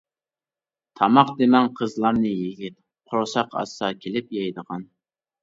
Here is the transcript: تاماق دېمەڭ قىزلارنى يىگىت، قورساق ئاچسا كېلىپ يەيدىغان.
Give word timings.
تاماق 0.99 1.33
دېمەڭ 1.41 1.67
قىزلارنى 1.81 2.31
يىگىت، 2.31 2.75
قورساق 3.13 3.55
ئاچسا 3.61 3.93
كېلىپ 4.01 4.35
يەيدىغان. 4.41 4.91